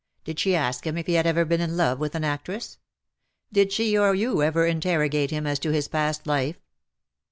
[0.23, 2.79] Did she ask him if he had ever been in love with an actress?
[3.53, 6.59] Did she or you ever interrogate him as to his past life?